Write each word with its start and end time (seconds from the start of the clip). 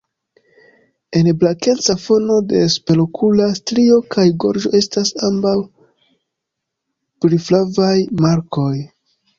En 1.19 1.27
blankeca 1.43 1.95
fono 2.05 2.37
de 2.53 2.63
superokula 2.77 3.51
strio 3.59 4.01
kaj 4.17 4.27
gorĝo 4.45 4.75
estas 4.83 5.15
ambaŭ 5.31 5.55
brilflavaj 7.27 7.95
markoj. 8.27 8.73